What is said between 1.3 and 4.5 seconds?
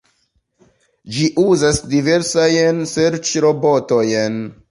uzas diversajn serĉrobotojn.